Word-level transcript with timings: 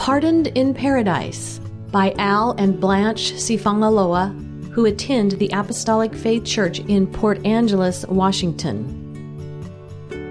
Pardoned 0.00 0.46
in 0.56 0.72
Paradise 0.72 1.60
by 1.90 2.14
Al 2.16 2.52
and 2.52 2.80
Blanche 2.80 3.34
Sifangaloa, 3.34 4.32
who 4.72 4.86
attend 4.86 5.32
the 5.32 5.50
Apostolic 5.52 6.14
Faith 6.14 6.42
Church 6.44 6.78
in 6.78 7.06
Port 7.06 7.44
Angeles, 7.44 8.06
Washington. 8.06 8.82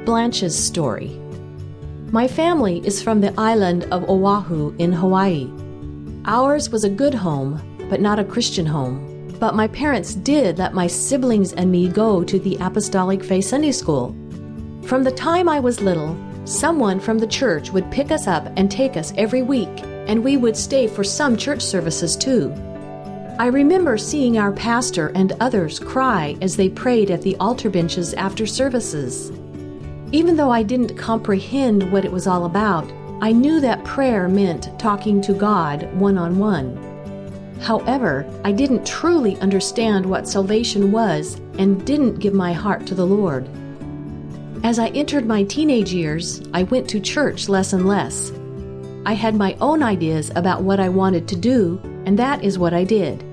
Blanche's 0.05 0.57
story. 0.57 1.09
My 2.11 2.27
family 2.27 2.81
is 2.83 3.03
from 3.03 3.21
the 3.21 3.31
island 3.39 3.83
of 3.91 4.09
Oahu 4.09 4.73
in 4.79 4.91
Hawaii. 4.91 5.47
Ours 6.25 6.71
was 6.71 6.83
a 6.83 6.89
good 6.89 7.13
home, 7.13 7.61
but 7.91 8.01
not 8.01 8.17
a 8.17 8.23
Christian 8.23 8.65
home. 8.65 9.05
But 9.39 9.53
my 9.53 9.67
parents 9.67 10.15
did 10.15 10.57
let 10.57 10.73
my 10.73 10.87
siblings 10.87 11.53
and 11.53 11.71
me 11.71 11.89
go 11.89 12.23
to 12.23 12.39
the 12.39 12.57
Apostolic 12.59 13.23
Faith 13.23 13.45
Sunday 13.45 13.71
School. 13.71 14.15
From 14.81 15.03
the 15.03 15.11
time 15.11 15.47
I 15.47 15.59
was 15.59 15.79
little, 15.79 16.17
Someone 16.49 16.99
from 16.99 17.19
the 17.19 17.27
church 17.27 17.69
would 17.69 17.91
pick 17.91 18.09
us 18.09 18.25
up 18.25 18.51
and 18.57 18.71
take 18.71 18.97
us 18.97 19.13
every 19.15 19.43
week, 19.43 19.69
and 20.07 20.23
we 20.23 20.35
would 20.35 20.57
stay 20.57 20.87
for 20.87 21.03
some 21.03 21.37
church 21.37 21.61
services 21.61 22.17
too. 22.17 22.51
I 23.37 23.45
remember 23.53 23.99
seeing 23.99 24.39
our 24.39 24.51
pastor 24.51 25.09
and 25.09 25.33
others 25.39 25.77
cry 25.77 26.35
as 26.41 26.57
they 26.57 26.67
prayed 26.67 27.11
at 27.11 27.21
the 27.21 27.35
altar 27.35 27.69
benches 27.69 28.15
after 28.15 28.47
services. 28.47 29.29
Even 30.11 30.35
though 30.35 30.49
I 30.49 30.63
didn't 30.63 30.97
comprehend 30.97 31.91
what 31.91 32.03
it 32.03 32.11
was 32.11 32.25
all 32.25 32.45
about, 32.45 32.91
I 33.21 33.31
knew 33.31 33.61
that 33.61 33.85
prayer 33.85 34.27
meant 34.27 34.71
talking 34.79 35.21
to 35.21 35.33
God 35.33 35.93
one 35.99 36.17
on 36.17 36.39
one. 36.39 36.75
However, 37.61 38.25
I 38.43 38.53
didn't 38.53 38.87
truly 38.87 39.37
understand 39.37 40.03
what 40.03 40.27
salvation 40.27 40.91
was 40.91 41.39
and 41.59 41.85
didn't 41.85 42.15
give 42.15 42.33
my 42.33 42.53
heart 42.53 42.87
to 42.87 42.95
the 42.95 43.05
Lord. 43.05 43.47
As 44.61 44.77
I 44.77 44.89
entered 44.89 45.25
my 45.25 45.43
teenage 45.43 45.93
years, 45.93 46.41
I 46.53 46.63
went 46.63 46.89
to 46.89 46.99
church 46.99 47.47
less 47.47 47.71
and 47.71 47.87
less. 47.87 48.33
I 49.05 49.13
had 49.13 49.35
my 49.35 49.55
own 49.61 49.81
ideas 49.81 50.31
about 50.35 50.63
what 50.63 50.81
I 50.81 50.89
wanted 50.89 51.29
to 51.29 51.37
do, 51.37 51.79
and 52.05 52.19
that 52.19 52.43
is 52.43 52.59
what 52.59 52.73
I 52.73 52.83
did. 52.83 53.23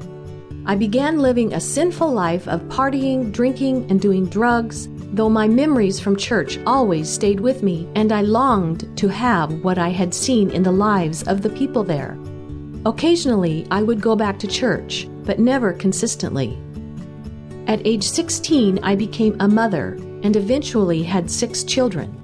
I 0.66 0.76
began 0.76 1.18
living 1.18 1.52
a 1.52 1.60
sinful 1.60 2.12
life 2.12 2.46
of 2.46 2.62
partying, 2.68 3.32
drinking, 3.32 3.90
and 3.90 4.00
doing 4.00 4.26
drugs, 4.26 4.88
though 5.12 5.28
my 5.28 5.48
memories 5.48 5.98
from 5.98 6.16
church 6.16 6.60
always 6.64 7.08
stayed 7.08 7.40
with 7.40 7.60
me, 7.62 7.88
and 7.96 8.12
I 8.12 8.20
longed 8.20 8.96
to 8.96 9.08
have 9.08 9.64
what 9.64 9.78
I 9.78 9.88
had 9.88 10.14
seen 10.14 10.50
in 10.50 10.62
the 10.62 10.72
lives 10.72 11.24
of 11.24 11.42
the 11.42 11.50
people 11.50 11.82
there. 11.82 12.16
Occasionally, 12.86 13.66
I 13.72 13.82
would 13.82 14.00
go 14.00 14.14
back 14.14 14.38
to 14.38 14.46
church, 14.46 15.08
but 15.24 15.40
never 15.40 15.72
consistently. 15.72 16.56
At 17.66 17.84
age 17.84 18.04
16, 18.04 18.78
I 18.84 18.94
became 18.94 19.36
a 19.40 19.48
mother 19.48 19.98
and 20.22 20.36
eventually 20.36 21.02
had 21.02 21.30
six 21.30 21.64
children. 21.64 22.14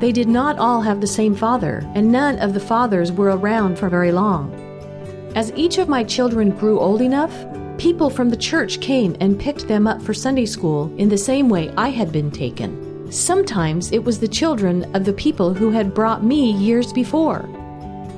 They 0.00 0.12
did 0.12 0.28
not 0.28 0.58
all 0.58 0.82
have 0.82 1.00
the 1.00 1.06
same 1.06 1.34
father, 1.34 1.82
and 1.94 2.10
none 2.10 2.38
of 2.38 2.52
the 2.52 2.60
fathers 2.60 3.12
were 3.12 3.36
around 3.36 3.78
for 3.78 3.88
very 3.88 4.12
long. 4.12 4.52
As 5.34 5.52
each 5.56 5.78
of 5.78 5.88
my 5.88 6.04
children 6.04 6.50
grew 6.50 6.78
old 6.78 7.00
enough, 7.00 7.34
people 7.78 8.10
from 8.10 8.28
the 8.28 8.36
church 8.36 8.80
came 8.80 9.16
and 9.20 9.38
picked 9.38 9.66
them 9.66 9.86
up 9.86 10.02
for 10.02 10.14
Sunday 10.14 10.46
school 10.46 10.94
in 10.98 11.08
the 11.08 11.18
same 11.18 11.48
way 11.48 11.72
I 11.76 11.88
had 11.88 12.12
been 12.12 12.30
taken. 12.30 13.10
Sometimes 13.10 13.92
it 13.92 14.02
was 14.02 14.20
the 14.20 14.28
children 14.28 14.84
of 14.94 15.04
the 15.04 15.12
people 15.12 15.54
who 15.54 15.70
had 15.70 15.94
brought 15.94 16.24
me 16.24 16.52
years 16.52 16.92
before. 16.92 17.48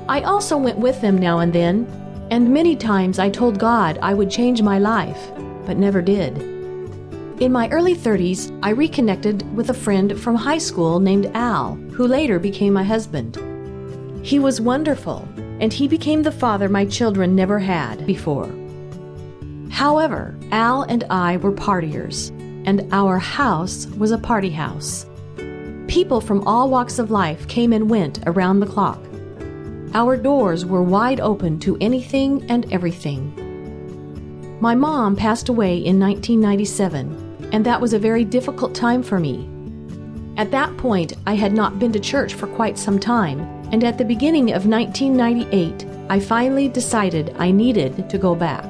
I 0.09 0.21
also 0.21 0.57
went 0.57 0.77
with 0.77 0.99
them 1.01 1.17
now 1.17 1.39
and 1.39 1.53
then, 1.53 1.85
and 2.31 2.53
many 2.53 2.75
times 2.75 3.19
I 3.19 3.29
told 3.29 3.59
God 3.59 3.97
I 4.01 4.13
would 4.13 4.29
change 4.29 4.61
my 4.61 4.79
life, 4.79 5.31
but 5.65 5.77
never 5.77 6.01
did. 6.01 6.56
In 7.39 7.51
my 7.51 7.69
early 7.69 7.95
30s, 7.95 8.59
I 8.63 8.71
reconnected 8.71 9.55
with 9.55 9.69
a 9.69 9.73
friend 9.73 10.19
from 10.19 10.33
high 10.33 10.57
school 10.57 10.99
named 10.99 11.29
Al, 11.35 11.75
who 11.91 12.07
later 12.07 12.39
became 12.39 12.73
my 12.73 12.83
husband. 12.83 13.37
He 14.25 14.39
was 14.39 14.59
wonderful, 14.59 15.27
and 15.59 15.71
he 15.71 15.87
became 15.87 16.23
the 16.23 16.31
father 16.31 16.67
my 16.67 16.83
children 16.85 17.35
never 17.35 17.59
had 17.59 18.07
before. 18.07 18.49
However, 19.69 20.35
Al 20.51 20.81
and 20.81 21.03
I 21.11 21.37
were 21.37 21.51
partiers, 21.51 22.31
and 22.65 22.91
our 22.91 23.19
house 23.19 23.85
was 23.85 24.09
a 24.09 24.17
party 24.17 24.49
house. 24.49 25.05
People 25.87 26.21
from 26.21 26.45
all 26.47 26.71
walks 26.71 26.97
of 26.97 27.11
life 27.11 27.47
came 27.47 27.71
and 27.71 27.87
went 27.87 28.19
around 28.25 28.61
the 28.61 28.65
clock. 28.65 28.99
Our 29.93 30.17
doors 30.17 30.65
were 30.65 30.81
wide 30.81 31.19
open 31.19 31.59
to 31.59 31.77
anything 31.81 32.49
and 32.49 32.65
everything. 32.73 33.31
My 34.59 34.73
mom 34.73 35.15
passed 35.15 35.49
away 35.49 35.77
in 35.77 35.99
1997 35.99 37.26
and 37.51 37.65
that 37.65 37.79
was 37.79 37.93
a 37.93 37.99
very 37.99 38.23
difficult 38.23 38.75
time 38.75 39.03
for 39.03 39.19
me. 39.19 39.49
At 40.37 40.51
that 40.51 40.75
point, 40.77 41.13
I 41.25 41.33
had 41.33 41.53
not 41.53 41.79
been 41.79 41.91
to 41.93 41.99
church 41.99 42.35
for 42.35 42.47
quite 42.47 42.77
some 42.77 42.99
time, 42.99 43.39
and 43.71 43.83
at 43.83 43.97
the 43.97 44.05
beginning 44.05 44.53
of 44.53 44.67
1998, 44.67 45.85
I 46.09 46.19
finally 46.19 46.69
decided 46.69 47.35
I 47.37 47.51
needed 47.51 48.09
to 48.09 48.17
go 48.17 48.35
back. 48.35 48.65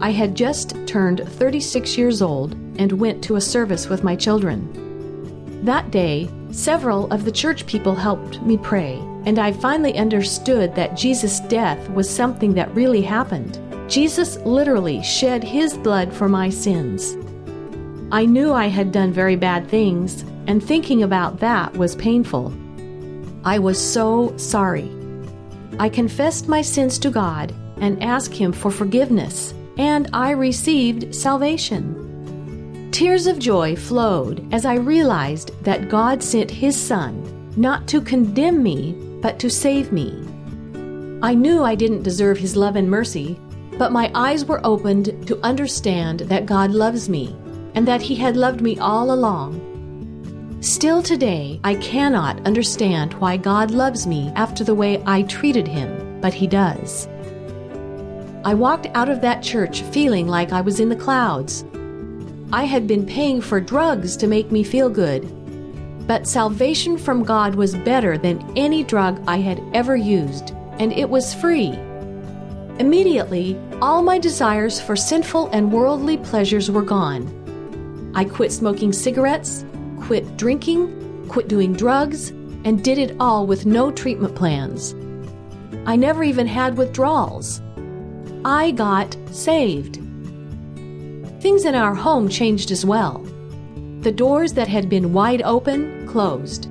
I 0.00 0.10
had 0.10 0.34
just 0.34 0.74
turned 0.86 1.28
36 1.28 1.96
years 1.96 2.22
old 2.22 2.54
and 2.78 2.92
went 2.92 3.22
to 3.24 3.36
a 3.36 3.40
service 3.40 3.88
with 3.88 4.02
my 4.02 4.16
children. 4.16 5.62
That 5.64 5.90
day, 5.90 6.28
several 6.50 7.12
of 7.12 7.24
the 7.24 7.30
church 7.30 7.66
people 7.66 7.94
helped 7.94 8.42
me 8.42 8.56
pray, 8.56 8.94
and 9.26 9.38
I 9.38 9.52
finally 9.52 9.96
understood 9.96 10.74
that 10.74 10.96
Jesus' 10.96 11.38
death 11.40 11.88
was 11.90 12.10
something 12.10 12.54
that 12.54 12.74
really 12.74 13.02
happened. 13.02 13.60
Jesus 13.88 14.38
literally 14.38 15.02
shed 15.02 15.44
his 15.44 15.76
blood 15.76 16.12
for 16.12 16.28
my 16.28 16.48
sins. 16.48 17.16
I 18.12 18.26
knew 18.26 18.52
I 18.52 18.66
had 18.66 18.92
done 18.92 19.10
very 19.10 19.36
bad 19.36 19.68
things, 19.68 20.20
and 20.46 20.62
thinking 20.62 21.02
about 21.02 21.40
that 21.40 21.74
was 21.78 21.96
painful. 21.96 22.52
I 23.42 23.58
was 23.58 23.80
so 23.80 24.36
sorry. 24.36 24.90
I 25.78 25.88
confessed 25.88 26.46
my 26.46 26.60
sins 26.60 26.98
to 26.98 27.10
God 27.10 27.54
and 27.78 28.02
asked 28.02 28.34
Him 28.34 28.52
for 28.52 28.70
forgiveness, 28.70 29.54
and 29.78 30.10
I 30.12 30.32
received 30.32 31.14
salvation. 31.14 32.90
Tears 32.92 33.26
of 33.26 33.38
joy 33.38 33.76
flowed 33.76 34.46
as 34.52 34.66
I 34.66 34.74
realized 34.74 35.52
that 35.64 35.88
God 35.88 36.22
sent 36.22 36.50
His 36.50 36.78
Son 36.78 37.26
not 37.56 37.88
to 37.88 38.02
condemn 38.02 38.62
me, 38.62 38.92
but 39.22 39.38
to 39.38 39.48
save 39.48 39.90
me. 39.90 40.12
I 41.22 41.32
knew 41.32 41.64
I 41.64 41.74
didn't 41.74 42.02
deserve 42.02 42.36
His 42.36 42.56
love 42.56 42.76
and 42.76 42.90
mercy, 42.90 43.40
but 43.78 43.90
my 43.90 44.10
eyes 44.14 44.44
were 44.44 44.60
opened 44.64 45.26
to 45.28 45.40
understand 45.42 46.20
that 46.20 46.44
God 46.44 46.72
loves 46.72 47.08
me 47.08 47.34
and 47.74 47.86
that 47.88 48.02
He 48.02 48.14
had 48.14 48.36
loved 48.36 48.60
me 48.60 48.78
all 48.78 49.12
along. 49.12 49.68
Still 50.60 51.02
today, 51.02 51.60
I 51.64 51.74
cannot 51.76 52.46
understand 52.46 53.14
why 53.14 53.36
God 53.36 53.72
loves 53.72 54.06
me 54.06 54.32
after 54.36 54.62
the 54.62 54.74
way 54.74 55.02
I 55.06 55.22
treated 55.22 55.66
Him, 55.66 56.20
but 56.20 56.34
He 56.34 56.46
does. 56.46 57.08
I 58.44 58.54
walked 58.54 58.86
out 58.94 59.08
of 59.08 59.20
that 59.20 59.42
church 59.42 59.82
feeling 59.82 60.28
like 60.28 60.52
I 60.52 60.60
was 60.60 60.80
in 60.80 60.88
the 60.88 60.96
clouds. 60.96 61.64
I 62.52 62.64
had 62.64 62.86
been 62.86 63.06
paying 63.06 63.40
for 63.40 63.60
drugs 63.60 64.16
to 64.18 64.26
make 64.26 64.52
me 64.52 64.62
feel 64.62 64.88
good, 64.88 65.26
but 66.06 66.28
salvation 66.28 66.98
from 66.98 67.24
God 67.24 67.54
was 67.54 67.74
better 67.74 68.18
than 68.18 68.52
any 68.56 68.84
drug 68.84 69.22
I 69.26 69.38
had 69.38 69.62
ever 69.72 69.96
used, 69.96 70.50
and 70.78 70.92
it 70.92 71.08
was 71.08 71.34
free. 71.34 71.70
Immediately, 72.78 73.58
all 73.80 74.02
my 74.02 74.18
desires 74.18 74.80
for 74.80 74.96
sinful 74.96 75.48
and 75.48 75.72
worldly 75.72 76.18
pleasures 76.18 76.70
were 76.70 76.82
gone. 76.82 77.41
I 78.14 78.24
quit 78.24 78.52
smoking 78.52 78.92
cigarettes, 78.92 79.64
quit 80.00 80.36
drinking, 80.36 81.26
quit 81.28 81.48
doing 81.48 81.72
drugs, 81.72 82.30
and 82.64 82.84
did 82.84 82.98
it 82.98 83.16
all 83.18 83.46
with 83.46 83.66
no 83.66 83.90
treatment 83.90 84.34
plans. 84.34 84.94
I 85.86 85.96
never 85.96 86.22
even 86.22 86.46
had 86.46 86.76
withdrawals. 86.76 87.60
I 88.44 88.72
got 88.72 89.16
saved. 89.30 89.96
Things 91.40 91.64
in 91.64 91.74
our 91.74 91.94
home 91.94 92.28
changed 92.28 92.70
as 92.70 92.84
well. 92.84 93.18
The 94.00 94.12
doors 94.12 94.52
that 94.54 94.68
had 94.68 94.88
been 94.88 95.12
wide 95.12 95.42
open 95.42 96.06
closed. 96.06 96.68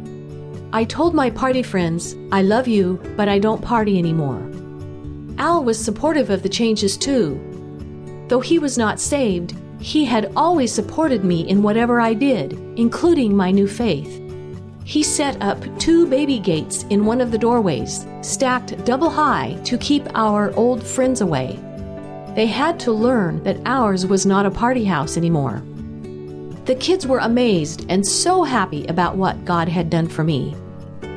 I 0.74 0.86
told 0.86 1.14
my 1.14 1.30
party 1.30 1.64
friends, 1.64 2.16
I 2.32 2.42
love 2.42 2.68
you, 2.68 3.02
but 3.18 3.28
I 3.28 3.40
don't 3.40 3.62
party 3.62 4.00
anymore. 4.00 4.50
Al 5.38 5.64
was 5.64 5.84
supportive 5.84 6.30
of 6.30 6.44
the 6.44 6.50
changes 6.50 6.96
too. 6.96 7.40
Though 8.30 8.40
he 8.40 8.60
was 8.60 8.78
not 8.78 9.00
saved, 9.00 9.56
he 9.82 10.06
had 10.06 10.32
always 10.36 10.72
supported 10.72 11.24
me 11.24 11.48
in 11.50 11.64
whatever 11.64 12.00
I 12.00 12.14
did, 12.14 12.54
including 12.78 13.36
my 13.36 13.50
new 13.50 13.68
faith. 13.68 14.22
He 14.84 15.04
set 15.04 15.42
up 15.42 15.58
two 15.80 16.06
baby 16.08 16.38
gates 16.38 16.84
in 16.90 17.06
one 17.06 17.20
of 17.20 17.32
the 17.32 17.38
doorways, 17.38 18.06
stacked 18.22 18.86
double 18.86 19.10
high 19.10 19.60
to 19.66 19.78
keep 19.80 20.08
our 20.14 20.54
old 20.54 20.84
friends 20.84 21.22
away. 21.22 21.60
They 22.36 22.46
had 22.46 22.80
to 22.82 22.92
learn 22.92 23.44
that 23.44 23.60
ours 23.66 24.06
was 24.06 24.26
not 24.26 24.46
a 24.46 24.52
party 24.52 24.86
house 24.86 25.18
anymore. 25.18 25.64
The 26.66 26.76
kids 26.76 27.08
were 27.08 27.20
amazed 27.20 27.86
and 27.90 28.06
so 28.06 28.44
happy 28.44 28.86
about 28.86 29.18
what 29.18 29.46
God 29.46 29.68
had 29.68 29.90
done 29.90 30.08
for 30.08 30.24
me. 30.24 30.56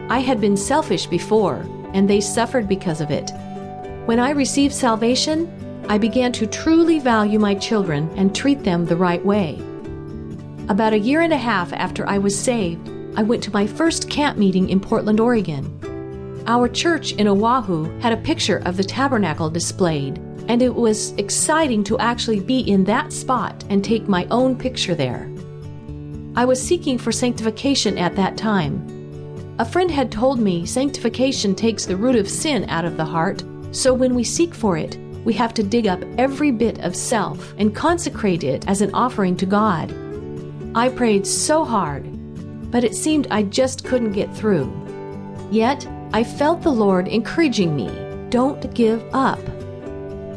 I 0.08 0.20
had 0.20 0.40
been 0.40 0.56
selfish 0.56 1.06
before, 1.06 1.66
and 1.92 2.08
they 2.08 2.20
suffered 2.20 2.66
because 2.66 3.00
of 3.02 3.10
it. 3.10 3.30
When 4.06 4.18
I 4.18 4.30
received 4.30 4.74
salvation, 4.74 5.50
I 5.88 5.98
began 5.98 6.32
to 6.32 6.46
truly 6.46 6.98
value 6.98 7.38
my 7.38 7.54
children 7.54 8.10
and 8.16 8.34
treat 8.34 8.64
them 8.64 8.86
the 8.86 8.96
right 8.96 9.24
way. 9.24 9.60
About 10.68 10.94
a 10.94 10.98
year 10.98 11.20
and 11.20 11.32
a 11.32 11.36
half 11.38 11.72
after 11.74 12.08
I 12.08 12.16
was 12.16 12.38
saved, 12.38 12.90
I 13.16 13.22
went 13.22 13.42
to 13.44 13.52
my 13.52 13.66
first 13.66 14.08
camp 14.08 14.38
meeting 14.38 14.70
in 14.70 14.80
Portland, 14.80 15.20
Oregon. 15.20 16.42
Our 16.46 16.68
church 16.68 17.12
in 17.12 17.28
Oahu 17.28 17.84
had 18.00 18.14
a 18.14 18.22
picture 18.22 18.62
of 18.64 18.76
the 18.78 18.84
tabernacle 18.84 19.50
displayed, 19.50 20.18
and 20.48 20.62
it 20.62 20.74
was 20.74 21.12
exciting 21.12 21.84
to 21.84 21.98
actually 21.98 22.40
be 22.40 22.60
in 22.60 22.84
that 22.84 23.12
spot 23.12 23.62
and 23.68 23.84
take 23.84 24.08
my 24.08 24.26
own 24.30 24.56
picture 24.56 24.94
there. 24.94 25.30
I 26.34 26.46
was 26.46 26.60
seeking 26.60 26.96
for 26.96 27.12
sanctification 27.12 27.98
at 27.98 28.16
that 28.16 28.36
time. 28.38 28.90
A 29.58 29.64
friend 29.64 29.90
had 29.90 30.10
told 30.10 30.40
me 30.40 30.64
sanctification 30.66 31.54
takes 31.54 31.86
the 31.86 31.96
root 31.96 32.16
of 32.16 32.28
sin 32.28 32.64
out 32.70 32.84
of 32.84 32.96
the 32.96 33.04
heart, 33.04 33.44
so 33.70 33.92
when 33.92 34.14
we 34.14 34.24
seek 34.24 34.54
for 34.54 34.76
it, 34.76 34.98
we 35.24 35.32
have 35.34 35.54
to 35.54 35.62
dig 35.62 35.86
up 35.86 36.02
every 36.18 36.50
bit 36.50 36.80
of 36.80 36.94
self 36.94 37.54
and 37.58 37.74
consecrate 37.74 38.44
it 38.44 38.66
as 38.68 38.80
an 38.80 38.94
offering 38.94 39.36
to 39.36 39.46
God. 39.46 39.92
I 40.74 40.88
prayed 40.88 41.26
so 41.26 41.64
hard, 41.64 42.04
but 42.70 42.84
it 42.84 42.94
seemed 42.94 43.26
I 43.30 43.44
just 43.44 43.84
couldn't 43.84 44.12
get 44.12 44.34
through. 44.34 44.72
Yet, 45.50 45.86
I 46.12 46.24
felt 46.24 46.62
the 46.62 46.70
Lord 46.70 47.08
encouraging 47.08 47.74
me 47.74 47.90
don't 48.30 48.74
give 48.74 49.02
up. 49.14 49.38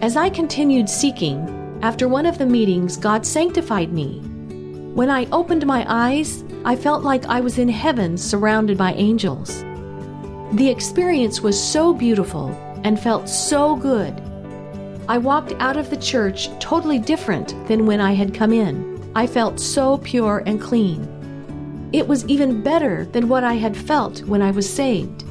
As 0.04 0.16
I 0.16 0.30
continued 0.30 0.88
seeking, 0.88 1.40
after 1.82 2.08
one 2.08 2.28
of 2.28 2.38
the 2.38 2.46
meetings, 2.46 2.96
God 2.96 3.26
sanctified 3.26 3.92
me. 3.92 4.20
When 4.94 5.10
I 5.10 5.26
opened 5.32 5.66
my 5.66 5.84
eyes, 5.88 6.44
I 6.64 6.76
felt 6.76 7.04
like 7.04 7.26
I 7.26 7.40
was 7.40 7.58
in 7.58 7.70
heaven 7.70 8.18
surrounded 8.18 8.78
by 8.78 8.94
angels. 8.94 9.64
The 10.54 10.70
experience 10.70 11.42
was 11.42 11.62
so 11.62 11.94
beautiful 11.94 12.50
and 12.84 13.00
felt 13.00 13.28
so 13.28 13.76
good. 13.76 14.14
I 15.10 15.18
walked 15.18 15.54
out 15.60 15.78
of 15.78 15.90
the 15.90 15.98
church 15.98 16.50
totally 16.60 17.00
different 17.00 17.56
than 17.68 17.86
when 17.86 18.02
I 18.02 18.12
had 18.12 18.34
come 18.34 18.52
in. 18.52 19.10
I 19.16 19.26
felt 19.26 19.60
so 19.60 20.00
pure 20.00 20.44
and 20.46 20.60
clean. 20.60 21.90
It 21.94 22.06
was 22.06 22.26
even 22.26 22.62
better 22.62 23.06
than 23.06 23.30
what 23.30 23.46
I 23.46 23.54
had 23.54 23.78
felt 23.78 24.24
when 24.24 24.42
I 24.42 24.52
was 24.52 24.72
saved. 24.72 25.24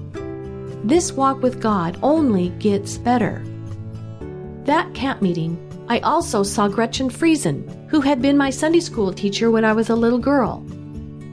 This 0.83 1.13
walk 1.13 1.43
with 1.43 1.61
God 1.61 1.99
only 2.03 2.49
gets 2.59 2.97
better. 2.97 3.45
That 4.65 4.95
camp 4.95 5.21
meeting, 5.21 5.59
I 5.89 5.99
also 6.01 6.43
saw 6.43 6.69
Gretchen 6.69 7.11
Friesen, 7.11 7.89
who 7.91 8.01
had 8.01 8.23
been 8.23 8.37
my 8.39 8.49
Sunday 8.49 8.81
school 8.81 9.13
teacher 9.13 9.51
when 9.51 9.65
I 9.65 9.75
was 9.75 9.91
a 9.91 9.95
little 9.95 10.19
girl. 10.19 10.65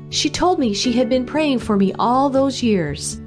She 0.10 0.30
told 0.30 0.60
me 0.60 0.74
she 0.74 0.92
had 0.92 1.08
been 1.08 1.26
praying 1.26 1.60
for 1.60 1.78
me 1.78 1.94
all 1.98 2.30
those 2.30 2.62
years. 2.62 3.22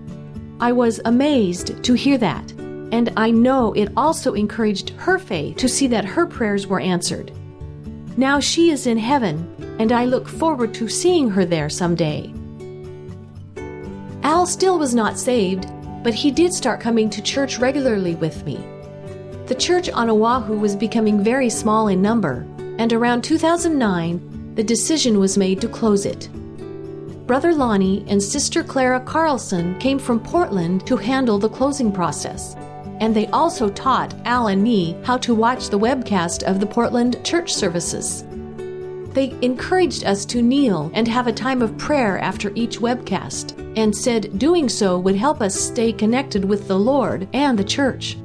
I 0.60 0.72
was 0.72 1.00
amazed 1.04 1.82
to 1.82 1.94
hear 1.94 2.18
that, 2.18 2.52
and 2.92 3.12
I 3.16 3.30
know 3.30 3.72
it 3.72 3.92
also 3.96 4.34
encouraged 4.34 4.90
her 4.90 5.18
faith 5.18 5.56
to 5.58 5.68
see 5.68 5.86
that 5.88 6.04
her 6.04 6.26
prayers 6.26 6.66
were 6.66 6.80
answered. 6.80 7.32
Now 8.16 8.40
she 8.40 8.70
is 8.70 8.86
in 8.86 8.98
heaven, 8.98 9.76
and 9.78 9.92
I 9.92 10.04
look 10.04 10.28
forward 10.28 10.72
to 10.74 10.88
seeing 10.88 11.28
her 11.30 11.44
there 11.44 11.68
someday. 11.68 12.32
Al 14.22 14.46
still 14.46 14.78
was 14.78 14.94
not 14.94 15.18
saved, 15.18 15.66
but 16.02 16.14
he 16.14 16.30
did 16.30 16.52
start 16.54 16.80
coming 16.80 17.10
to 17.10 17.22
church 17.22 17.58
regularly 17.58 18.14
with 18.14 18.44
me. 18.44 18.56
The 19.46 19.54
church 19.54 19.88
on 19.90 20.10
Oahu 20.10 20.58
was 20.58 20.74
becoming 20.74 21.22
very 21.22 21.50
small 21.50 21.88
in 21.88 22.02
number, 22.02 22.46
and 22.78 22.92
around 22.92 23.22
2009, 23.22 24.54
the 24.54 24.64
decision 24.64 25.18
was 25.18 25.38
made 25.38 25.60
to 25.60 25.68
close 25.68 26.06
it. 26.06 26.28
Brother 27.26 27.52
Lonnie 27.52 28.04
and 28.08 28.22
Sister 28.22 28.62
Clara 28.62 29.00
Carlson 29.00 29.78
came 29.78 29.98
from 29.98 30.20
Portland 30.20 30.86
to 30.86 30.96
handle 30.96 31.38
the 31.38 31.48
closing 31.48 31.92
process, 31.92 32.54
and 33.00 33.14
they 33.14 33.26
also 33.28 33.68
taught 33.68 34.14
Al 34.24 34.48
and 34.48 34.62
me 34.62 34.96
how 35.04 35.16
to 35.18 35.34
watch 35.34 35.68
the 35.68 35.78
webcast 35.78 36.42
of 36.44 36.60
the 36.60 36.66
Portland 36.66 37.24
church 37.24 37.54
services. 37.54 38.24
They 39.16 39.34
encouraged 39.40 40.04
us 40.04 40.24
to 40.26 40.42
kneel 40.42 40.90
and 40.92 41.08
have 41.08 41.26
a 41.26 41.32
time 41.32 41.62
of 41.62 41.78
prayer 41.78 42.18
after 42.18 42.52
each 42.54 42.80
webcast, 42.80 43.58
and 43.76 43.96
said 43.96 44.38
doing 44.38 44.68
so 44.68 44.98
would 44.98 45.16
help 45.16 45.40
us 45.40 45.54
stay 45.54 45.92
connected 45.92 46.44
with 46.44 46.68
the 46.68 46.78
Lord 46.78 47.26
and 47.32 47.58
the 47.58 47.64
church. 47.64 48.16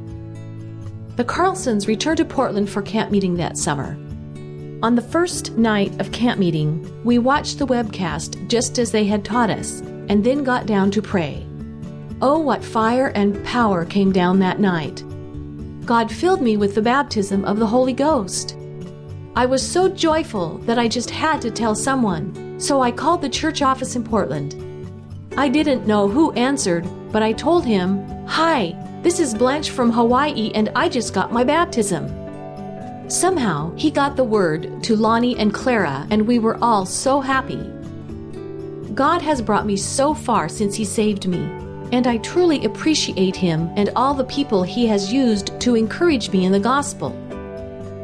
The 1.15 1.23
Carlsons 1.23 1.87
returned 1.87 2.17
to 2.17 2.25
Portland 2.25 2.69
for 2.69 2.81
camp 2.81 3.11
meeting 3.11 3.35
that 3.35 3.57
summer. 3.57 3.97
On 4.83 4.95
the 4.95 5.01
first 5.01 5.57
night 5.57 5.99
of 6.01 6.11
camp 6.11 6.39
meeting, 6.39 6.91
we 7.03 7.19
watched 7.19 7.59
the 7.59 7.67
webcast 7.67 8.47
just 8.47 8.79
as 8.79 8.91
they 8.91 9.05
had 9.05 9.23
taught 9.23 9.49
us, 9.49 9.81
and 10.09 10.23
then 10.23 10.43
got 10.43 10.65
down 10.65 10.89
to 10.91 11.01
pray. 11.01 11.45
Oh, 12.23 12.37
what 12.37 12.63
fire 12.63 13.07
and 13.15 13.43
power 13.43 13.83
came 13.83 14.11
down 14.11 14.37
that 14.39 14.59
night! 14.59 15.03
God 15.85 16.11
filled 16.11 16.41
me 16.41 16.55
with 16.55 16.75
the 16.75 16.81
baptism 16.81 17.43
of 17.45 17.57
the 17.57 17.65
Holy 17.65 17.93
Ghost. 17.93 18.55
I 19.35 19.47
was 19.47 19.67
so 19.67 19.89
joyful 19.89 20.59
that 20.59 20.77
I 20.77 20.87
just 20.87 21.09
had 21.09 21.41
to 21.41 21.49
tell 21.49 21.73
someone, 21.73 22.59
so 22.59 22.79
I 22.79 22.91
called 22.91 23.23
the 23.23 23.29
church 23.29 23.63
office 23.63 23.95
in 23.95 24.03
Portland. 24.03 24.55
I 25.35 25.49
didn't 25.49 25.87
know 25.87 26.07
who 26.07 26.31
answered, 26.33 26.87
but 27.11 27.23
I 27.23 27.33
told 27.33 27.65
him, 27.65 28.05
Hi, 28.27 28.75
this 29.01 29.19
is 29.19 29.33
Blanche 29.33 29.71
from 29.71 29.91
Hawaii, 29.91 30.51
and 30.53 30.69
I 30.75 30.89
just 30.89 31.15
got 31.15 31.33
my 31.33 31.43
baptism. 31.43 32.07
Somehow, 33.09 33.73
he 33.75 33.89
got 33.89 34.15
the 34.15 34.23
word 34.23 34.83
to 34.83 34.95
Lonnie 34.95 35.37
and 35.37 35.51
Clara, 35.51 36.05
and 36.11 36.27
we 36.27 36.37
were 36.37 36.63
all 36.63 36.85
so 36.85 37.19
happy. 37.19 37.67
God 38.93 39.23
has 39.23 39.41
brought 39.41 39.65
me 39.65 39.75
so 39.75 40.13
far 40.13 40.47
since 40.47 40.75
He 40.75 40.85
saved 40.85 41.27
me, 41.27 41.49
and 41.91 42.07
I 42.07 42.17
truly 42.17 42.65
appreciate 42.65 43.35
Him 43.35 43.69
and 43.75 43.89
all 43.95 44.13
the 44.13 44.23
people 44.25 44.63
He 44.63 44.87
has 44.87 45.11
used 45.11 45.59
to 45.61 45.75
encourage 45.75 46.31
me 46.31 46.45
in 46.45 46.51
the 46.51 46.59
gospel. 46.59 47.09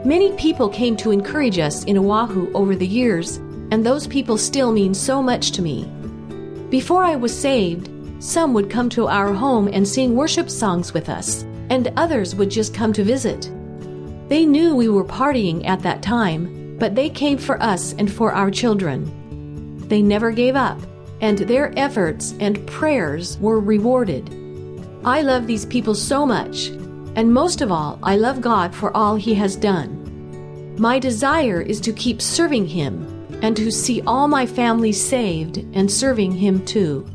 Many 0.06 0.32
people 0.34 0.70
came 0.70 0.96
to 0.98 1.12
encourage 1.12 1.60
us 1.60 1.84
in 1.86 1.98
Oahu 1.98 2.52
over 2.54 2.76
the 2.76 2.88
years, 2.88 3.38
and 3.72 3.86
those 3.86 4.08
people 4.08 4.38
still 4.38 4.72
mean 4.72 4.94
so 4.94 5.22
much 5.22 5.52
to 5.52 5.62
me. 5.62 5.86
Before 6.70 7.04
I 7.04 7.16
was 7.16 7.38
saved, 7.38 7.90
some 8.20 8.54
would 8.54 8.70
come 8.70 8.90
to 8.90 9.08
our 9.08 9.34
home 9.34 9.68
and 9.68 9.88
sing 9.88 10.16
worship 10.16 10.50
songs 10.50 10.94
with 10.94 11.10
us, 11.10 11.44
and 11.70 11.92
others 11.98 12.36
would 12.36 12.50
just 12.50 12.74
come 12.74 12.94
to 12.94 13.04
visit. 13.04 13.52
They 14.28 14.46
knew 14.46 14.76
we 14.76 14.90
were 14.90 15.06
partying 15.06 15.66
at 15.66 15.82
that 15.84 16.02
time, 16.02 16.78
but 16.78 16.96
they 16.96 17.10
came 17.10 17.38
for 17.38 17.62
us 17.62 17.94
and 17.98 18.12
for 18.12 18.34
our 18.34 18.52
children. 18.52 19.12
They 19.88 20.02
never 20.02 20.32
gave 20.32 20.56
up, 20.56 20.80
and 21.22 21.40
their 21.40 21.74
efforts 21.78 22.34
and 22.40 22.66
prayers 22.68 23.38
were 23.40 23.60
rewarded. 23.60 24.30
I 25.04 25.22
love 25.22 25.48
these 25.48 25.66
people 25.66 25.96
so 25.96 26.26
much, 26.26 26.68
and 27.16 27.34
most 27.34 27.62
of 27.62 27.72
all, 27.72 28.00
I 28.04 28.18
love 28.18 28.42
God 28.42 28.76
for 28.76 28.96
all 28.96 29.16
He 29.16 29.34
has 29.36 29.56
done. 29.56 30.76
My 30.78 31.00
desire 31.00 31.62
is 31.62 31.82
to 31.82 31.94
keep 31.94 32.22
serving 32.22 32.68
Him 32.68 33.06
and 33.42 33.56
to 33.58 33.72
see 33.72 34.02
all 34.02 34.28
my 34.28 34.46
family 34.46 34.92
saved 34.92 35.58
and 35.74 35.92
serving 35.92 36.32
Him 36.32 36.66
too. 36.66 37.08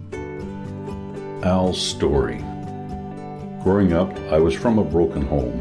Al's 1.43 1.81
story. 1.81 2.39
Growing 3.63 3.93
up, 3.93 4.17
I 4.33 4.39
was 4.39 4.55
from 4.55 4.79
a 4.79 4.85
broken 4.85 5.23
home. 5.23 5.61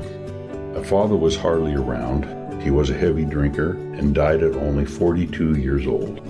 My 0.73 0.83
father 0.83 1.15
was 1.15 1.35
hardly 1.35 1.75
around. 1.75 2.25
He 2.61 2.71
was 2.71 2.89
a 2.89 2.97
heavy 2.97 3.25
drinker 3.25 3.73
and 3.73 4.15
died 4.15 4.41
at 4.41 4.55
only 4.55 4.85
42 4.85 5.59
years 5.59 5.85
old. 5.85 6.21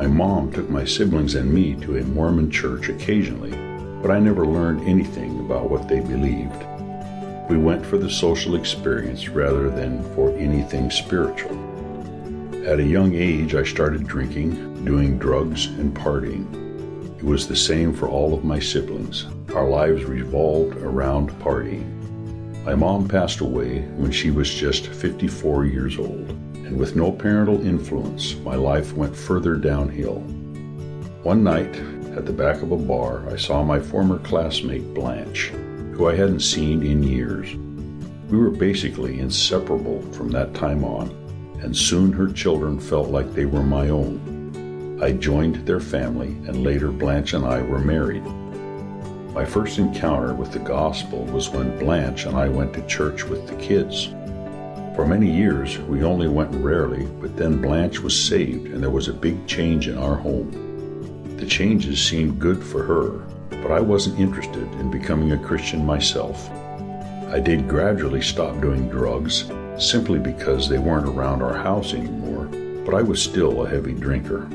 My 0.00 0.06
mom 0.06 0.50
took 0.50 0.70
my 0.70 0.86
siblings 0.86 1.34
and 1.34 1.52
me 1.52 1.74
to 1.82 1.98
a 1.98 2.02
Mormon 2.02 2.50
church 2.50 2.88
occasionally, 2.88 3.50
but 4.00 4.10
I 4.10 4.18
never 4.18 4.46
learned 4.46 4.88
anything 4.88 5.40
about 5.40 5.68
what 5.68 5.88
they 5.88 6.00
believed. 6.00 6.64
We 7.50 7.58
went 7.58 7.84
for 7.84 7.98
the 7.98 8.08
social 8.08 8.54
experience 8.54 9.28
rather 9.28 9.68
than 9.68 10.02
for 10.14 10.34
anything 10.38 10.90
spiritual. 10.90 11.52
At 12.66 12.80
a 12.80 12.82
young 12.82 13.14
age, 13.14 13.54
I 13.54 13.62
started 13.62 14.06
drinking, 14.06 14.86
doing 14.86 15.18
drugs, 15.18 15.66
and 15.66 15.94
partying. 15.94 16.48
It 17.18 17.22
was 17.22 17.46
the 17.46 17.54
same 17.54 17.92
for 17.92 18.08
all 18.08 18.32
of 18.32 18.42
my 18.42 18.58
siblings. 18.58 19.26
Our 19.54 19.68
lives 19.68 20.04
revolved 20.04 20.78
around 20.78 21.28
partying. 21.40 22.64
My 22.64 22.74
mom 22.74 23.06
passed 23.06 23.40
away 23.40 23.82
when 23.98 24.12
she 24.12 24.30
was 24.30 24.48
just 24.48 24.86
54 24.86 25.66
years 25.66 25.98
old, 25.98 26.34
and 26.70 26.78
with 26.78 26.94
no 26.94 27.10
parental 27.10 27.66
influence, 27.66 28.36
my 28.36 28.54
life 28.54 28.92
went 28.92 29.16
further 29.16 29.56
downhill. 29.56 30.20
One 31.24 31.42
night, 31.42 31.74
at 32.16 32.26
the 32.26 32.32
back 32.32 32.62
of 32.62 32.70
a 32.70 32.76
bar, 32.76 33.28
I 33.28 33.36
saw 33.36 33.64
my 33.64 33.80
former 33.80 34.20
classmate 34.20 34.94
Blanche, 34.94 35.48
who 35.92 36.08
I 36.08 36.14
hadn't 36.14 36.42
seen 36.42 36.84
in 36.84 37.02
years. 37.02 37.56
We 38.30 38.38
were 38.38 38.50
basically 38.50 39.18
inseparable 39.18 40.00
from 40.12 40.30
that 40.30 40.54
time 40.54 40.84
on, 40.84 41.08
and 41.60 41.76
soon 41.76 42.12
her 42.12 42.28
children 42.28 42.78
felt 42.78 43.08
like 43.08 43.32
they 43.32 43.46
were 43.46 43.64
my 43.64 43.88
own. 43.88 45.00
I 45.02 45.10
joined 45.10 45.66
their 45.66 45.80
family, 45.80 46.28
and 46.46 46.62
later 46.62 46.92
Blanche 46.92 47.32
and 47.32 47.44
I 47.44 47.62
were 47.62 47.80
married. 47.80 48.24
My 49.34 49.44
first 49.44 49.78
encounter 49.78 50.34
with 50.34 50.52
the 50.52 50.60
gospel 50.60 51.24
was 51.24 51.50
when 51.50 51.76
Blanche 51.80 52.26
and 52.26 52.36
I 52.36 52.48
went 52.48 52.74
to 52.74 52.86
church 52.86 53.24
with 53.24 53.48
the 53.48 53.56
kids. 53.56 54.14
For 54.96 55.06
many 55.06 55.30
years, 55.30 55.78
we 55.78 56.02
only 56.02 56.28
went 56.28 56.54
rarely, 56.54 57.06
but 57.20 57.36
then 57.36 57.62
Blanche 57.62 58.00
was 58.00 58.20
saved, 58.20 58.66
and 58.66 58.82
there 58.82 58.90
was 58.90 59.08
a 59.08 59.12
big 59.12 59.46
change 59.46 59.86
in 59.86 59.96
our 59.96 60.16
home. 60.16 61.36
The 61.36 61.46
changes 61.46 62.04
seemed 62.04 62.40
good 62.40 62.62
for 62.62 62.82
her, 62.82 63.10
but 63.62 63.70
I 63.70 63.80
wasn't 63.80 64.18
interested 64.18 64.70
in 64.74 64.90
becoming 64.90 65.32
a 65.32 65.38
Christian 65.38 65.86
myself. 65.86 66.50
I 67.28 67.38
did 67.38 67.68
gradually 67.68 68.20
stop 68.20 68.60
doing 68.60 68.88
drugs, 68.88 69.50
simply 69.78 70.18
because 70.18 70.68
they 70.68 70.78
weren't 70.78 71.08
around 71.08 71.40
our 71.40 71.56
house 71.56 71.94
anymore, 71.94 72.46
but 72.84 72.94
I 72.94 73.02
was 73.02 73.22
still 73.22 73.64
a 73.64 73.70
heavy 73.70 73.94
drinker. 73.94 74.48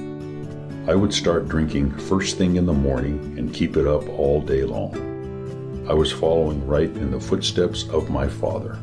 I 0.87 0.93
would 0.93 1.13
start 1.13 1.47
drinking 1.47 1.97
first 1.97 2.37
thing 2.37 2.57
in 2.57 2.65
the 2.65 2.73
morning 2.73 3.35
and 3.39 3.53
keep 3.53 3.77
it 3.77 3.87
up 3.87 4.07
all 4.09 4.41
day 4.41 4.63
long. 4.63 5.85
I 5.89 5.93
was 5.93 6.11
following 6.11 6.67
right 6.67 6.89
in 6.89 7.11
the 7.11 7.19
footsteps 7.19 7.87
of 7.89 8.09
my 8.09 8.27
father. 8.27 8.77